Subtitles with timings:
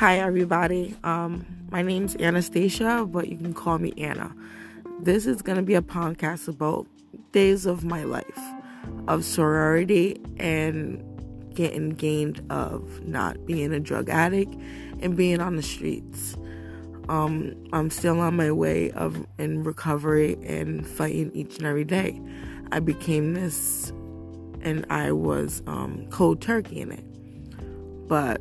[0.00, 0.96] Hi, everybody.
[1.04, 4.34] Um, my name's Anastasia, but you can call me Anna.
[5.00, 6.86] This is going to be a podcast about
[7.32, 8.40] days of my life
[9.08, 11.04] of sorority and
[11.54, 14.54] getting gained of not being a drug addict
[15.00, 16.34] and being on the streets.
[17.10, 22.18] Um, I'm still on my way of in recovery and fighting each and every day.
[22.72, 23.90] I became this,
[24.62, 27.04] and I was um, cold turkey in it.
[28.08, 28.40] But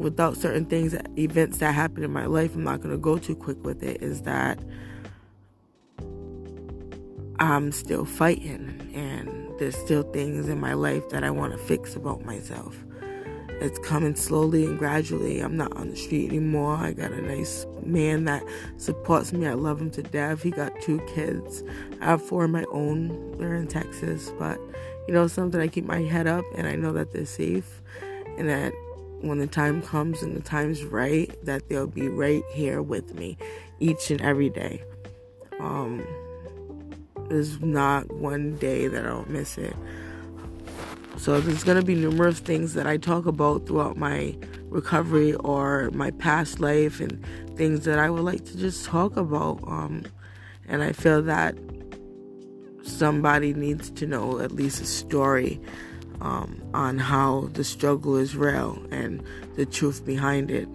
[0.00, 3.36] without certain things, events that happen in my life, I'm not going to go too
[3.36, 4.02] quick with it.
[4.02, 4.58] Is that
[7.38, 11.94] I'm still fighting, and there's still things in my life that I want to fix
[11.94, 12.76] about myself.
[13.60, 15.40] It's coming slowly and gradually.
[15.40, 16.76] I'm not on the street anymore.
[16.76, 18.42] I got a nice man that
[18.78, 19.46] supports me.
[19.46, 20.42] I love him to death.
[20.42, 21.62] He got two kids.
[22.00, 23.36] I have four of my own.
[23.36, 24.58] They're in Texas, but
[25.06, 27.82] you know, something I keep my head up and I know that they're safe
[28.38, 28.72] and that
[29.22, 33.36] when the time comes and the time's right, that they'll be right here with me
[33.78, 34.82] each and every day.
[35.58, 36.06] Um,
[37.28, 39.76] there's not one day that I don't miss it.
[41.16, 45.90] So there's going to be numerous things that I talk about throughout my recovery or
[45.92, 47.22] my past life and
[47.56, 49.60] things that I would like to just talk about.
[49.66, 50.04] Um,
[50.66, 51.56] and I feel that
[52.82, 55.60] somebody needs to know at least a story
[56.20, 59.22] um, on how the struggle is real and
[59.56, 60.68] the truth behind it.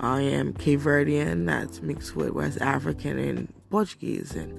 [0.00, 4.34] I am Cape Verdean, that's mixed with West African and Portuguese.
[4.34, 4.58] And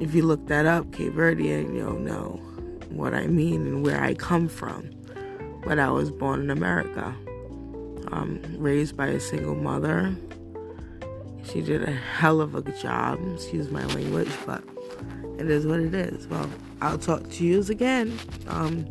[0.00, 2.40] if you look that up, Cape Verdean, you'll know
[2.88, 4.90] what I mean and where I come from.
[5.64, 7.14] But I was born in America,
[8.10, 10.14] um, raised by a single mother.
[11.44, 14.64] She did a hell of a job, excuse my language, but
[15.38, 16.26] it is what it is.
[16.28, 16.48] Well,
[16.80, 18.18] I'll talk to you again.
[18.48, 18.86] Um,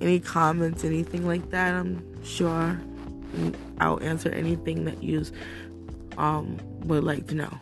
[0.00, 2.78] any comments, anything like that, I'm sure
[3.80, 5.24] I'll answer anything that you
[6.16, 7.58] um, would like to know.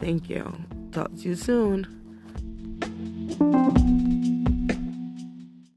[0.00, 0.52] Thank you.
[0.92, 2.01] Talk to you soon.